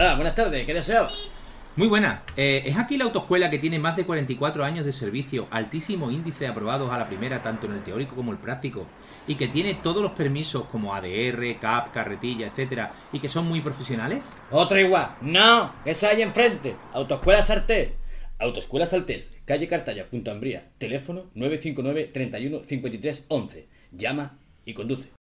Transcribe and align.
Hola, 0.00 0.14
buenas 0.14 0.36
tardes, 0.36 0.64
¿qué 0.64 0.72
deseaba? 0.72 1.10
Muy 1.74 1.88
buena. 1.88 2.22
Eh, 2.36 2.62
¿Es 2.64 2.76
aquí 2.76 2.96
la 2.96 3.06
autoescuela 3.06 3.50
que 3.50 3.58
tiene 3.58 3.80
más 3.80 3.96
de 3.96 4.04
44 4.04 4.64
años 4.64 4.86
de 4.86 4.92
servicio, 4.92 5.48
altísimo 5.50 6.12
índice 6.12 6.44
de 6.44 6.50
aprobados 6.50 6.92
a 6.92 6.98
la 6.98 7.08
primera, 7.08 7.42
tanto 7.42 7.66
en 7.66 7.72
el 7.72 7.82
teórico 7.82 8.14
como 8.14 8.30
el 8.30 8.38
práctico, 8.38 8.86
y 9.26 9.34
que 9.34 9.48
tiene 9.48 9.74
todos 9.74 10.00
los 10.00 10.12
permisos 10.12 10.66
como 10.66 10.94
ADR, 10.94 11.58
CAP, 11.60 11.92
carretilla, 11.92 12.46
etcétera, 12.46 12.92
y 13.12 13.18
que 13.18 13.28
son 13.28 13.48
muy 13.48 13.60
profesionales? 13.60 14.32
Otra 14.52 14.80
igual. 14.80 15.16
No, 15.20 15.72
esa 15.84 16.10
hay 16.10 16.22
enfrente. 16.22 16.76
Autoescuela 16.92 17.42
Sartés. 17.42 17.90
Autoescuela 18.38 18.86
Saltés, 18.86 19.36
calle 19.46 19.66
Cartaya, 19.66 20.08
Punta 20.08 20.30
Ambría. 20.30 20.68
Teléfono 20.78 21.24
959 21.34 22.10
31 22.14 22.62
53 22.62 23.24
11. 23.26 23.68
Llama 23.90 24.38
y 24.64 24.74
conduce. 24.74 25.17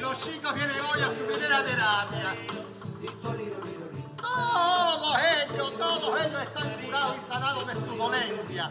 Los 0.00 0.24
chicos 0.24 0.54
vienen 0.54 0.80
hoy 0.80 1.00
a 1.00 1.08
su 1.08 1.24
primera 1.26 1.64
terapia. 1.64 2.36
Todos 4.20 5.16
ellos, 5.18 5.78
todos 5.78 6.20
ellos 6.26 6.42
están 6.42 6.82
curados 6.84 7.16
y 7.16 7.32
sanados 7.32 7.66
de 7.66 7.74
su 7.74 7.96
dolencia. 7.96 8.68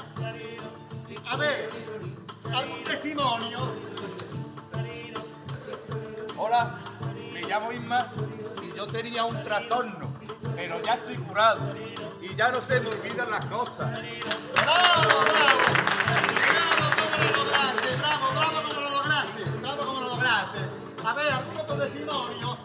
A 1.25 1.35
ver, 1.37 1.69
algún 2.53 2.83
testimonio. 2.83 3.87
Hola, 6.47 6.75
me 7.33 7.41
llamo 7.41 7.73
Isma 7.73 8.07
y 8.63 8.73
yo 8.73 8.87
tenía 8.87 9.25
un 9.25 9.43
trastorno, 9.43 10.13
pero 10.55 10.81
ya 10.81 10.93
estoy 10.93 11.17
curado 11.17 11.75
y 12.21 12.33
ya 12.35 12.47
no 12.51 12.61
se 12.61 12.79
me 12.79 12.87
olvidan 12.87 13.29
las 13.29 13.45
cosas. 13.47 13.91
¡Bravo, 14.53 15.25
bravo! 15.25 15.59
¡Bravo 16.47 16.95
como 16.95 17.19
lo 17.19 17.43
lograste! 17.43 17.95
¡Bravo, 17.97 18.27
bravo 18.31 18.69
como 18.69 18.79
lo 18.79 18.89
lograste! 18.89 19.43
¡Bravo 19.61 19.81
como 19.85 19.99
lo 19.99 20.07
lograste! 20.07 20.59
A 21.03 21.13
ver, 21.15 21.33
algún 21.33 21.57
otro 21.57 21.75
testimonio. 21.79 22.57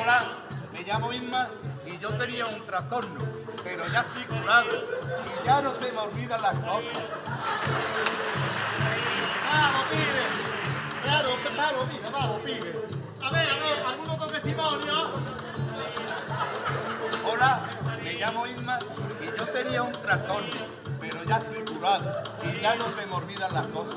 Hola, 0.00 0.24
me 0.72 0.82
llamo 0.84 1.12
Isma 1.12 1.48
y 1.84 1.98
yo 1.98 2.10
tenía 2.10 2.46
un 2.46 2.64
trastorno, 2.64 3.18
pero 3.64 3.88
ya 3.88 4.02
estoy 4.02 4.22
curado 4.22 4.68
y 4.70 5.44
ya 5.44 5.62
no 5.62 5.74
se 5.74 5.90
me 5.90 5.98
olvidan 5.98 6.40
las 6.42 6.58
cosas. 6.60 7.02
¡Bravo, 9.50 9.78
pibe! 9.90 10.47
¡Bravo, 11.08 11.30
bravo, 11.54 11.84
pibe! 11.86 12.10
¡Bravo, 12.10 12.38
pibe! 12.44 12.70
A 13.22 13.30
ver, 13.30 13.48
a 13.48 13.54
ver, 13.54 13.86
algún 13.86 14.10
otro 14.10 14.26
testimonio. 14.26 15.10
Hola, 17.24 17.62
me 18.04 18.12
llamo 18.12 18.46
Isma 18.46 18.78
y 19.22 19.38
yo 19.38 19.46
tenía 19.46 19.82
un 19.84 19.92
trastorno, 19.92 20.66
pero 21.00 21.24
ya 21.24 21.38
estoy 21.38 21.64
curado 21.64 22.22
y 22.42 22.60
ya 22.60 22.76
no 22.76 22.88
se 22.88 23.06
me 23.06 23.14
olvidan 23.14 23.54
las 23.54 23.66
cosas. 23.68 23.96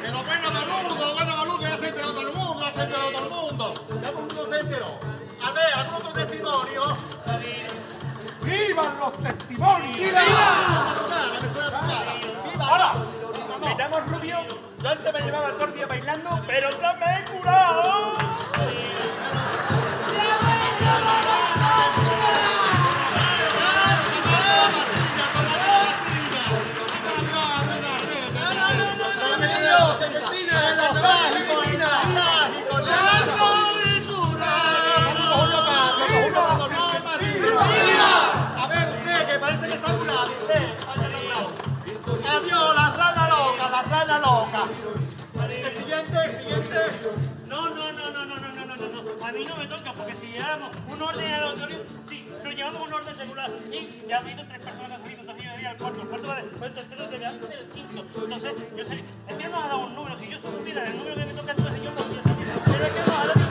Pero 0.00 0.22
bueno, 0.22 0.50
Maludo, 0.52 1.14
bueno, 1.14 1.36
Maludo, 1.36 1.60
ya 1.62 1.76
se 1.76 1.88
enteró 1.88 2.12
todo 2.12 2.28
el 2.28 2.32
mundo, 2.32 2.60
ya 2.64 2.70
se 2.70 2.82
enteró 2.82 3.10
todo 3.10 3.24
el 3.24 3.30
mundo. 3.30 3.74
Ya 4.00 4.10
todo 4.12 4.20
el 4.20 4.26
mundo 4.26 4.48
se 4.48 4.60
enteró. 4.60 5.00
A 5.42 5.50
ver, 5.50 5.74
algún 5.74 5.94
otro 5.96 6.12
testimonio. 6.12 6.96
¡Vivan 8.42 8.98
los 9.00 9.12
testimonios! 9.18 9.96
¡Viva! 9.96 10.22
¡Viva! 10.22 11.00
¡Viva! 12.44 13.21
Me 13.62 14.00
Rubio, 14.00 14.38
yo 14.82 14.88
antes 14.88 15.12
me 15.12 15.20
llevaba 15.20 15.52
todo 15.52 15.64
el 15.66 15.74
día 15.74 15.86
bailando, 15.86 16.42
pero 16.46 16.68
ya 16.80 16.92
me 16.94 17.18
he 17.18 17.24
curado. 17.24 18.31
A 49.32 49.34
mí 49.34 49.46
no 49.46 49.56
me 49.56 49.66
toca 49.66 49.94
porque 49.94 50.12
si 50.20 50.26
llevamos 50.26 50.76
un 50.86 51.00
orden 51.00 51.32
aleatorio, 51.32 51.78
sí, 52.06 52.28
pero 52.42 52.54
llevamos 52.54 52.82
un 52.82 52.92
orden 52.92 53.16
regular. 53.16 53.50
Y 53.72 54.06
ya 54.06 54.18
han 54.18 54.28
ido 54.28 54.44
tres 54.44 54.60
personas, 54.62 55.00
han 55.00 55.10
ido 55.10 55.22
dos 55.24 55.36
al 55.66 55.76
cuarto, 55.78 56.02
el 56.02 56.08
cuarto 56.08 56.28
vale, 56.28 56.42
el 56.42 56.72
tercero 56.74 57.08
debe 57.08 57.24
antes 57.24 57.48
del 57.48 57.66
quinto. 57.70 58.04
Entonces, 58.24 58.52
yo 58.76 58.84
sé, 58.84 59.04
es 59.28 59.34
que 59.34 59.44
nos 59.44 59.54
ha 59.54 59.68
dado 59.68 59.86
un 59.86 59.94
número, 59.94 60.18
si 60.18 60.28
yo 60.28 60.38
supiera 60.38 60.84
el 60.84 60.98
número 60.98 61.14
que 61.14 61.24
me 61.24 61.32
toca, 61.32 61.50
entonces 61.52 61.82
yo 61.82 61.90
podría 61.92 62.22
saber. 62.22 62.46
Pero 62.66 62.84
es 62.84 62.92
que 62.92 62.98
nos 62.98 63.08
ha 63.08 63.26
dado 63.26 63.41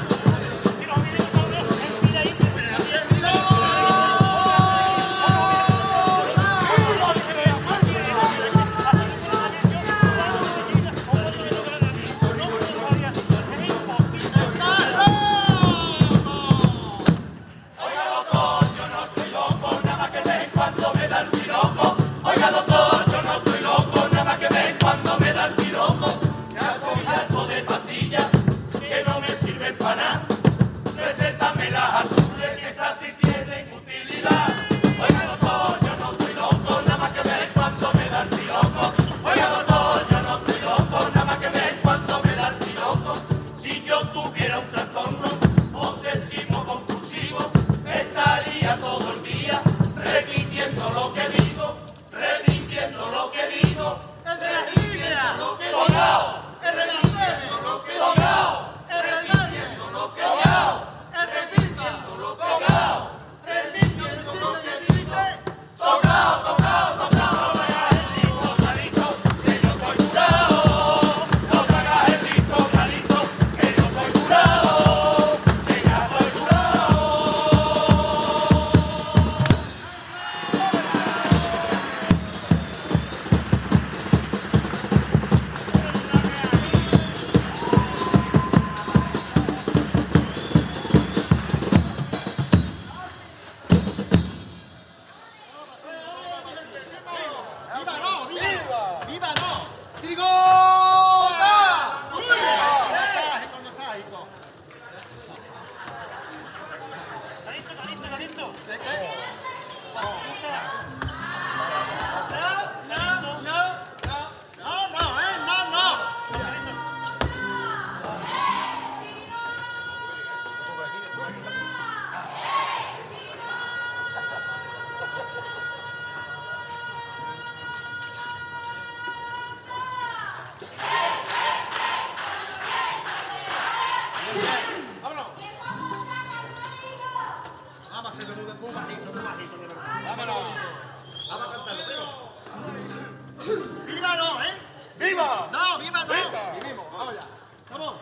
No, 145.52 145.78
viva 145.80 146.06
no. 146.06 146.14
Vivimos, 146.60 146.86
vamos 146.92 147.14
allá. 147.14 147.22
Vamos, 147.70 147.94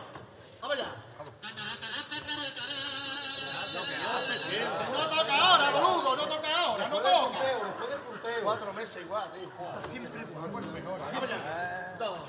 vamos 0.60 0.76
allá. 0.76 0.86
No 4.92 5.06
toca 5.08 5.34
ahora, 5.34 5.70
boludo, 5.70 6.16
no 6.16 6.26
toca 6.26 6.58
ahora, 6.58 6.88
no 6.88 6.96
toca. 6.96 7.38
Después 7.38 7.90
del 7.90 8.00
punteo, 8.00 8.42
Cuatro 8.42 8.72
meses 8.72 9.02
igual, 9.02 9.30
tío. 9.32 9.48
Está 9.48 9.88
siempre 9.90 10.26
mejor. 10.26 10.98
Vamos 10.98 11.22
allá. 11.22 11.96
Vamos. 11.98 12.20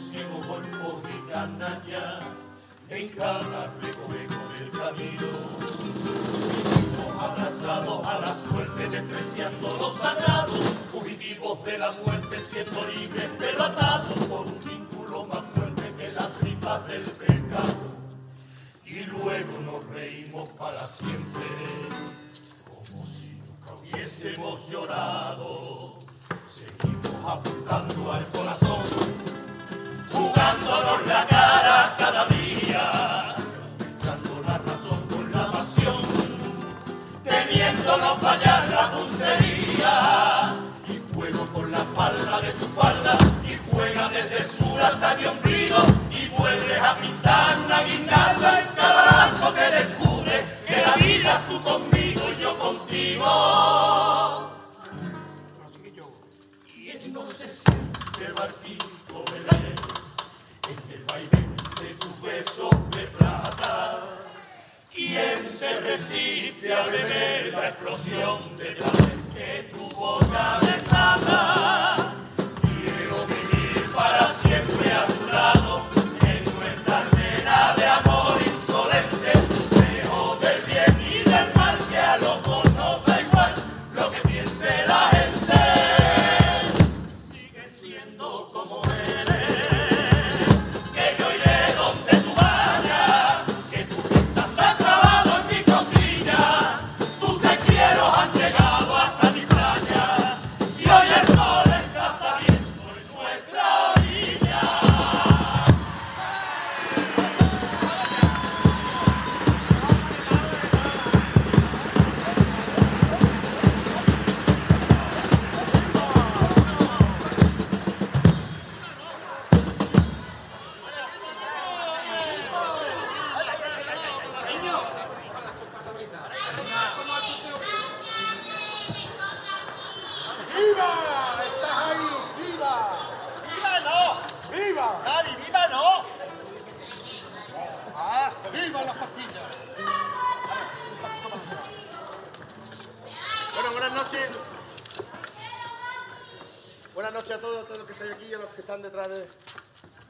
Fuimos 0.00 0.10
ciegos, 0.10 0.46
golfos 0.46 1.02
y 1.08 1.30
canalla, 1.30 2.18
en 2.88 3.08
cada 3.08 3.72
recoveco 3.80 4.48
del 4.58 4.70
camino. 4.70 5.26
Abrazados 7.20 8.06
a 8.06 8.20
la 8.20 8.34
suerte, 8.34 8.88
despreciando 8.88 9.76
lo 9.76 9.90
sagrado, 9.90 10.52
fugitivos 10.90 11.64
de 11.64 11.78
la 11.78 11.92
muerte, 11.92 12.40
siendo 12.40 12.86
libres, 12.86 13.28
pero 13.38 13.64
atados 13.64 14.18
por 14.26 14.46
un 14.46 14.58
vínculo 14.64 15.26
más 15.26 15.44
fuerte 15.54 15.82
que 15.98 16.12
las 16.12 16.32
tripas 16.38 16.86
del 16.88 17.02
pecado 17.02 17.90
y 18.86 19.04
luego 19.04 19.58
nos 19.60 19.84
reímos 19.84 20.48
para 20.50 20.86
siempre, 20.86 21.44
como 22.64 23.06
si 23.06 23.38
nunca 23.46 23.74
hubiésemos 23.74 24.68
llorado. 24.68 25.98
Seguimos 26.48 27.24
apuntando 27.24 28.12
al 28.12 28.26
corazón, 28.26 28.69
fallar 38.20 38.68
la 38.68 38.90
puntería. 38.92 40.56
Y 40.88 41.14
juego 41.14 41.46
con 41.52 41.70
la 41.70 41.84
palma 41.96 42.40
de 42.40 42.52
tu 42.52 42.66
falda 42.68 43.16
y 43.44 43.56
juega 43.70 44.08
desde 44.08 44.38
el 44.38 44.48
sur 44.48 44.80
hasta 44.80 45.14
mi 45.16 45.24
ombligo 45.26 45.78
y 46.10 46.28
vuelves 46.28 46.82
a 46.82 46.96
pintar 46.98 47.58
una 47.64 47.82
guirnalda 47.82 48.60
en 48.60 48.66
cada 48.74 49.02
brazo 49.04 49.54
que 49.54 49.76
descubre 49.78 50.44
que 50.66 50.82
la 50.86 50.94
vida 50.96 51.40
tú 51.48 51.60
conmigo 51.62 52.22
y 52.36 52.42
yo 52.42 52.58
contigo. 52.58 54.50
Y 56.76 56.90
entonces 56.90 57.62
te 58.18 58.32
barquito 58.32 59.24
Belén, 59.30 59.74
en 60.68 60.92
el 60.92 61.04
baile 61.04 61.40
de 61.80 61.94
tus 61.94 62.20
besos 62.20 62.70
de 62.90 63.02
plata. 63.18 64.06
¿Quién 64.92 65.48
se 65.48 65.80
resiste 65.80 66.74
a 66.74 66.86
beber 66.86 67.39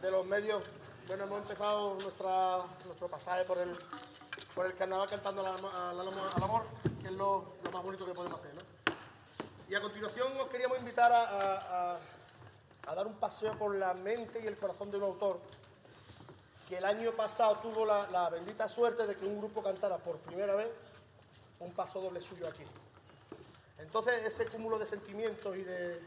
de 0.01 0.11
los 0.11 0.27
medios. 0.27 0.63
Bueno, 1.07 1.25
hemos 1.25 1.43
empezado 1.43 1.95
nuestra, 1.95 2.59
nuestro 2.85 3.09
pasaje 3.09 3.45
por 3.45 3.59
el, 3.59 3.77
por 4.55 4.67
el 4.67 4.75
carnaval 4.75 5.09
cantando 5.09 5.45
al, 5.47 6.43
amor, 6.43 6.65
que 7.01 7.09
es 7.09 7.13
lo, 7.13 7.55
más 7.73 7.83
bonito 7.83 8.07
que 8.07 8.13
podemos 8.15 8.39
hacer. 8.41 8.53
Y 9.69 9.75
a 9.75 9.81
continuación 9.81 10.29
os 10.41 10.49
queríamos 10.49 10.79
invitar 10.79 11.11
a- 11.13 11.99
a 12.87 12.95
dar 12.95 13.07
un 13.07 13.15
paseo 13.15 13.57
por 13.59 13.75
la 13.77 13.95
mente 13.95 14.41
y 14.43 14.47
el 14.47 14.57
corazón 14.57 14.91
de 14.91 14.97
un 14.97 15.05
autor 15.05 15.39
que 16.69 16.79
el 16.79 16.85
año 16.85 17.13
pasado 17.13 17.57
tuvo 17.59 17.85
la, 17.85 18.09
la 18.11 18.31
bendita 18.31 18.69
suerte 18.69 19.07
de 19.07 19.17
que 19.17 19.27
un 19.27 19.39
grupo 19.39 19.63
cantara 19.63 19.99
por 19.99 20.17
primera 20.19 20.55
vez 20.55 20.69
un 21.61 21.73
paso 21.73 22.01
doble 22.01 22.21
suyo 22.21 22.49
aquí. 22.49 22.63
Entonces 23.79 24.25
ese 24.25 24.47
cúmulo 24.47 24.79
de 24.79 24.87
sentimientos 24.87 25.57
y 25.57 25.63
de, 25.63 26.01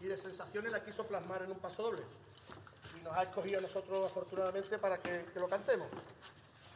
y 0.00 0.06
de 0.06 0.16
sensaciones 0.16 0.70
la 0.72 0.82
quiso 0.84 1.04
plasmar 1.06 1.42
en 1.42 1.50
un 1.52 1.58
paso 1.58 1.82
doble. 1.82 2.02
Y 3.00 3.04
nos 3.04 3.16
ha 3.16 3.22
escogido 3.22 3.58
a 3.58 3.62
nosotros 3.62 4.10
afortunadamente 4.10 4.78
para 4.78 4.98
que, 4.98 5.26
que 5.32 5.40
lo 5.40 5.48
cantemos. 5.48 5.88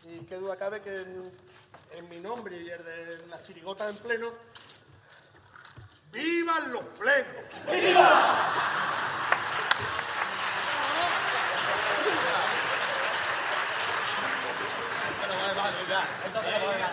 Y 0.05 0.21
qué 0.21 0.37
duda 0.37 0.57
cabe 0.57 0.81
que 0.81 0.95
en, 0.95 1.37
en 1.93 2.09
mi 2.09 2.21
nombre 2.21 2.57
y 2.61 2.69
el 2.71 2.85
de 2.85 3.27
las 3.29 3.43
chirigotas 3.43 3.95
en 3.97 4.03
pleno, 4.03 4.31
¡Vivan 6.13 6.73
los 6.73 6.85
plenos! 6.99 7.45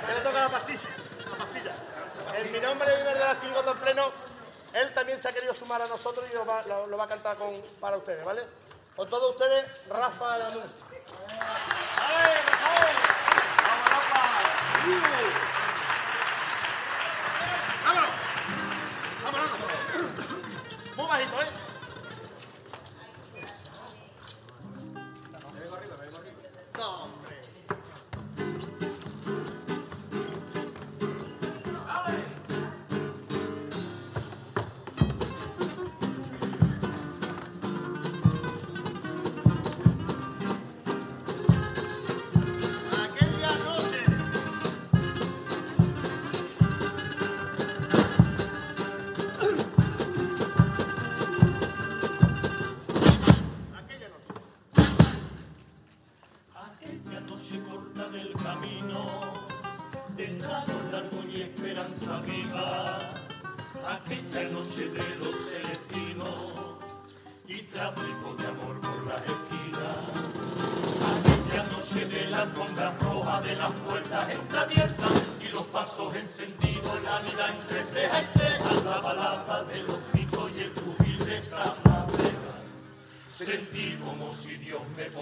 ¿Qué 0.07 0.13
le 0.13 0.21
toca 0.21 0.39
la 0.41 0.49
pastilla? 0.49 0.81
La 1.29 1.37
pastilla. 1.37 1.71
En 2.39 2.51
mi 2.51 2.59
nombre 2.59 2.87
y 2.97 3.01
en 3.01 3.07
el 3.07 3.13
de 3.13 3.19
la 3.19 3.37
chirigota 3.37 3.71
en 3.71 3.77
pleno, 3.77 4.11
él 4.73 4.93
también 4.93 5.19
se 5.19 5.27
ha 5.29 5.33
querido 5.33 5.53
sumar 5.53 5.81
a 5.81 5.87
nosotros 5.87 6.25
y 6.29 6.33
lo 6.33 6.45
va, 6.45 6.63
lo- 6.63 6.87
lo 6.87 6.97
va 6.97 7.03
a 7.03 7.07
cantar 7.07 7.37
con, 7.37 7.49
para 7.79 7.97
ustedes, 7.97 8.23
¿vale? 8.25 8.41
Con 8.95 9.09
todos 9.09 9.31
ustedes, 9.31 9.65
Rafa. 9.89 10.37
¡Vámonos! 10.37 10.90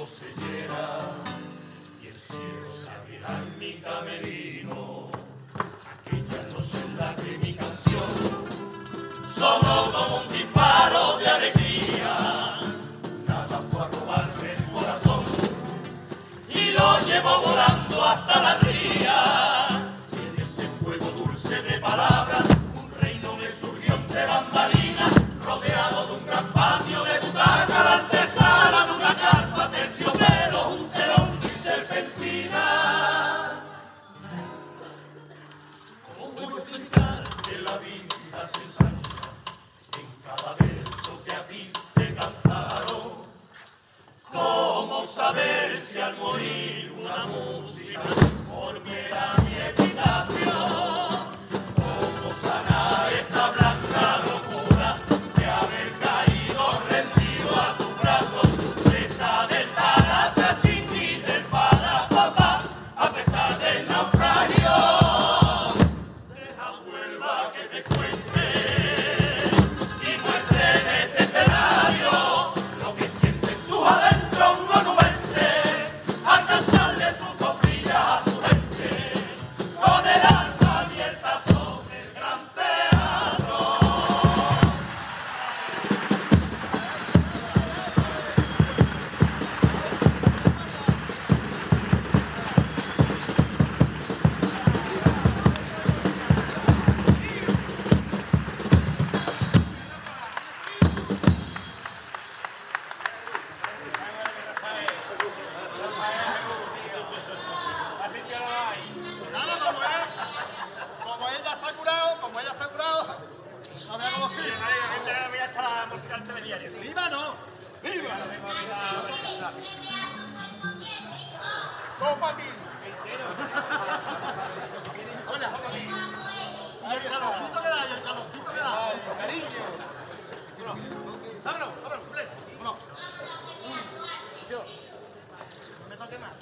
se 0.10 0.26
llena 0.42 1.12
y 2.02 2.08
el 2.08 2.14
cielo 2.14 2.72
se 2.72 2.90
abrirá 2.90 3.42
en 3.44 3.60
mi 3.60 3.74
camerino. 3.82 4.99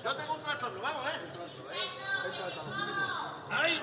Yo 0.07 0.15
tengo 0.15 0.35
un 0.35 0.41
trastorno, 0.41 0.79
vamos, 0.81 1.05
¿eh? 1.05 1.19
El 2.23 2.31
¡Ay! 3.51 3.81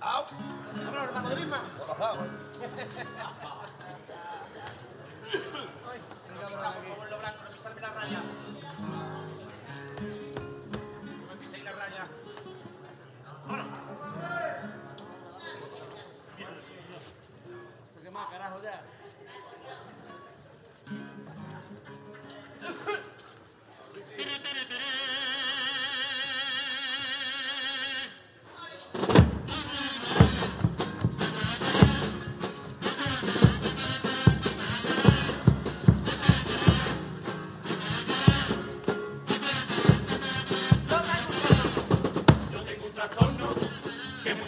¡Au! 0.00 0.24
Hermano 1.04 1.28
de 1.28 1.36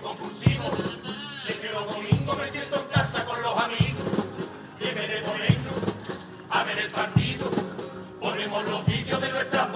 compulsivo. 0.08 0.64
Que 1.60 1.70
los 1.70 1.86
domingos 1.92 2.38
me 2.38 2.50
siento 2.50 2.76
en 2.76 2.86
casa 2.88 3.24
con 3.24 3.42
los 3.42 3.58
amigos. 3.58 4.04
Y 4.80 4.88
en 4.88 4.94
vez 4.94 5.08
de 5.08 5.58
a 6.50 6.64
ver 6.64 6.78
el 6.78 6.90
partido, 6.90 7.50
ponemos 8.20 8.68
los 8.68 8.86
vídeos 8.86 9.20
de 9.20 9.30
nuestras 9.30 9.72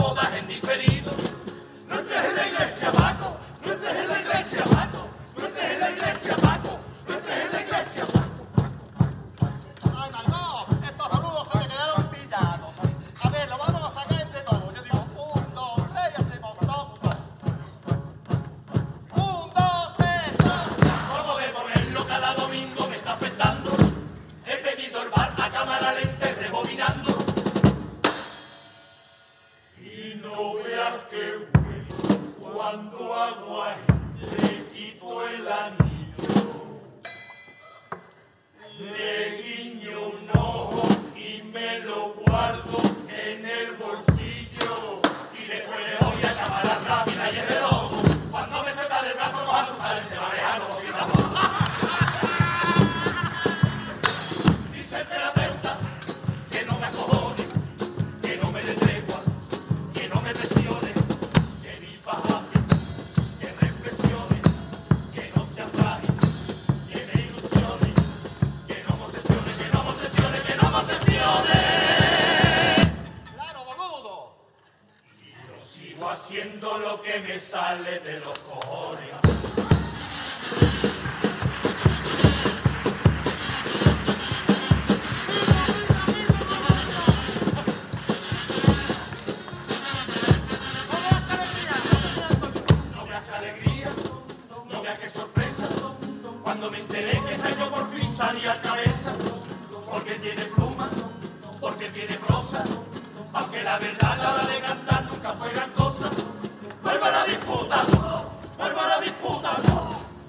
Cuando 96.42 96.70
me 96.70 96.80
enteré 96.80 97.22
que 97.22 97.34
esta 97.34 97.50
yo 97.56 97.70
por 97.70 97.88
fin 97.92 98.12
salía 98.16 98.60
cabeza, 98.60 99.12
porque 99.90 100.14
tiene 100.14 100.44
pluma, 100.46 100.88
porque 101.60 101.88
tiene 101.90 102.14
prosa, 102.16 102.64
aunque 103.32 103.62
la 103.62 103.78
verdad 103.78 104.12
a 104.12 104.16
la 104.16 104.34
hora 104.34 104.46
de 104.46 104.60
cantar 104.60 105.04
nunca 105.04 105.32
fue 105.34 105.52
gran 105.52 105.70
cosa. 105.70 106.10
¡Vuelva 106.82 107.10
la 107.10 107.24
disputa! 107.26 107.82
¡Vuelva 108.58 108.88
la 108.88 109.00
disputa! 109.00 109.50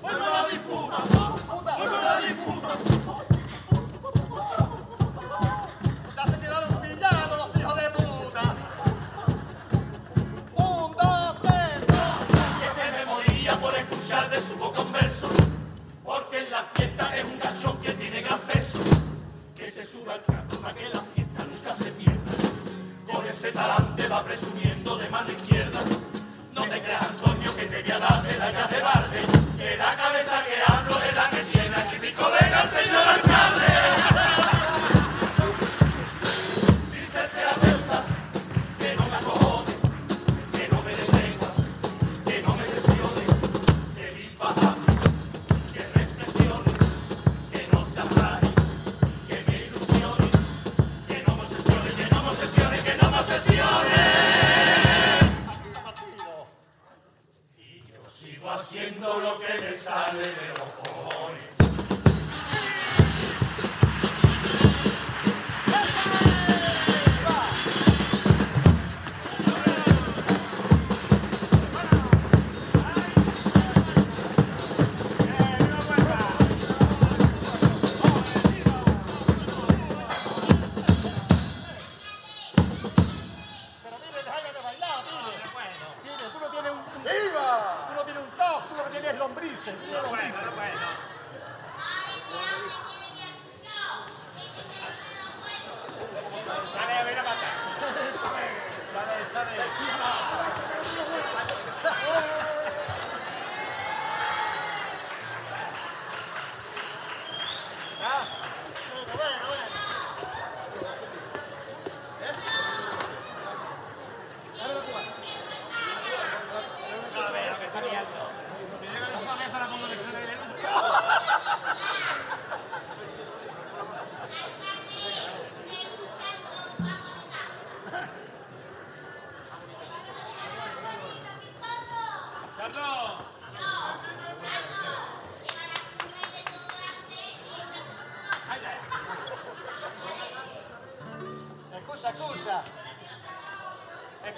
¡Vuelva 0.01 0.29
la 0.29 0.47
disputa! 0.47 0.97
¡Vuelva 1.77 2.03
la 2.03 2.19
disputa! 2.21 3.02
Que 19.55 19.69
se 19.69 19.85
suba 19.85 20.13
al 20.13 20.23
carro 20.23 20.59
para 20.59 20.73
que 20.73 20.89
la 20.89 21.01
fiesta 21.13 21.45
nunca 21.45 21.75
se 21.75 21.91
pierda. 21.91 22.31
Con 23.11 23.27
ese 23.27 23.51
talante 23.51 24.07
va 24.07 24.23
presumiendo 24.23 24.97
de 24.97 25.07
mano 25.09 25.29
izquierda. 25.31 25.79
No 26.51 26.63
te 26.63 26.81
creas, 26.81 27.09
Antonio, 27.09 27.55
que 27.55 27.65
te 27.65 27.81
voy 27.83 27.91
a 27.91 27.99
dar 27.99 28.23
medallas 28.23 28.69
de 28.71 28.81
balde, 28.81 29.21
que 29.57 29.77
la 29.77 29.95
cabeza 29.95 30.43
que 30.45 30.71
hablo 30.71 30.97
es 31.03 31.15
la 31.15 31.29
que 31.29 31.43
tiene 31.51 31.75
aquí 31.75 31.99
mi 32.01 32.11
colega, 32.11 32.63
el 32.63 33.22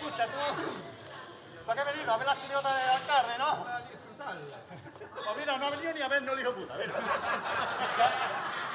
Escucha, 0.06 0.28
tú. 0.28 0.38
¿Para 1.66 1.84
qué 1.84 1.90
has 1.90 1.96
venido? 1.96 2.14
A 2.14 2.18
ver 2.18 2.28
la 2.28 2.36
siriota 2.36 2.76
del 2.76 2.90
alcalde, 2.90 3.38
¿no? 3.40 3.66
Pues 5.16 5.38
mira, 5.38 5.58
no 5.58 5.66
ha 5.66 5.70
venido 5.72 5.94
ni 5.94 6.02
a 6.02 6.08
vernos 6.08 6.40
hijo 6.40 6.54
puta. 6.54 6.76
mira. 6.76 6.94
Ya, 7.98 8.12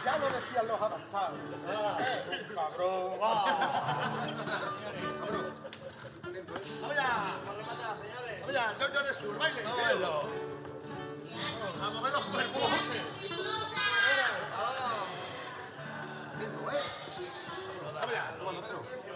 ya 0.05 0.19
lo 0.19 0.29
decían 0.29 0.67
los 0.67 0.81
adaptados. 0.81 1.39
Ah, 1.69 1.99
cabrón. 2.55 3.21
Vamos 6.81 6.97
ya. 6.97 7.37
Vamos 7.47 8.93
ya, 8.93 9.03
de 9.03 9.15
Sur, 9.15 9.39
baile. 9.39 9.63
Vamos 9.63 9.79
a 9.79 9.87
verlo. 9.87 10.23
A 11.81 11.91
mover 11.91 12.13
los 12.13 12.25
cuerpos, 12.25 12.63
José. 12.63 13.01
Ah. 13.77 15.05
Vamos 17.95 18.13
ya. 18.13 19.10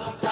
I've 0.00 0.27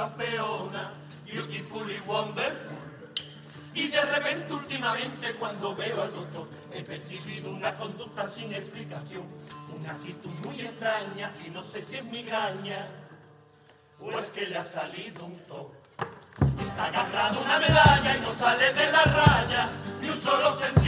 campeona, 0.00 0.92
beautifully 1.26 2.00
wonderful. 2.06 2.78
Y 3.74 3.88
de 3.88 4.00
repente 4.00 4.52
últimamente 4.52 5.34
cuando 5.38 5.76
veo 5.76 6.02
al 6.02 6.12
doctor 6.12 6.48
he 6.72 6.82
percibido 6.82 7.50
una 7.50 7.76
conducta 7.76 8.26
sin 8.26 8.52
explicación, 8.52 9.24
una 9.78 9.92
actitud 9.92 10.30
muy 10.44 10.62
extraña 10.62 11.32
y 11.46 11.50
no 11.50 11.62
sé 11.62 11.82
si 11.82 11.96
es 11.96 12.04
migraña 12.04 12.86
o 14.00 14.10
es 14.18 14.28
que 14.28 14.46
le 14.46 14.56
ha 14.56 14.64
salido 14.64 15.26
un 15.26 15.38
toque. 15.40 15.76
Está 16.62 16.86
agarrado 16.86 17.40
una 17.42 17.58
medalla 17.58 18.16
y 18.16 18.20
no 18.20 18.32
sale 18.32 18.72
de 18.72 18.90
la 18.90 19.04
raya 19.04 19.68
ni 20.00 20.08
un 20.08 20.20
solo 20.20 20.54
centímetro. 20.54 20.79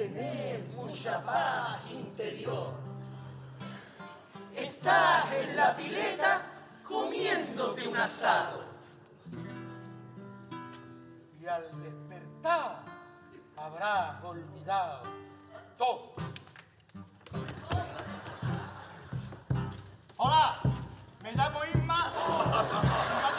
tener 0.00 0.62
mucha 0.74 1.22
paz 1.22 1.78
interior. 1.90 2.72
Estás 4.56 5.30
en 5.34 5.56
la 5.56 5.76
pileta 5.76 6.42
comiéndote 6.88 7.86
un 7.86 7.96
asado. 7.98 8.64
Y 11.38 11.46
al 11.46 11.82
despertar 11.82 12.82
habrás 13.58 14.24
olvidado 14.24 15.02
todo. 15.76 16.14
Hola, 20.16 20.58
me 21.22 21.32
llamo 21.32 21.60
Isma. 21.74 23.29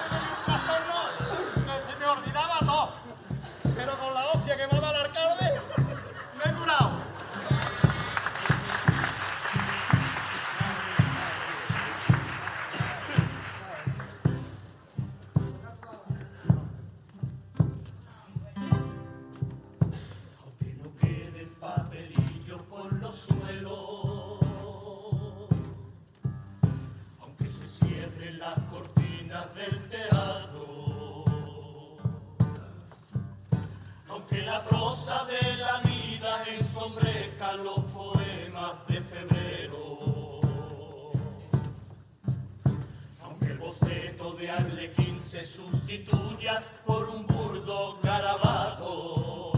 de 44.41 44.49
Arlequín 44.49 45.21
se 45.21 45.45
sustituya 45.45 46.63
por 46.83 47.07
un 47.09 47.27
burdo 47.27 47.99
garabato. 48.01 49.51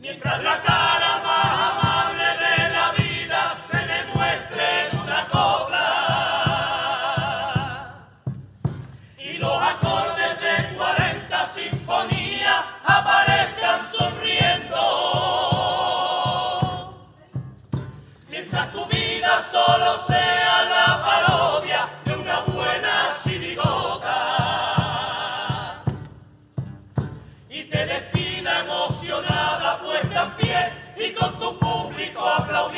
Mientras 0.00 0.42
la 0.42 0.62
cara 0.62 1.27
aplaudir. 32.38 32.77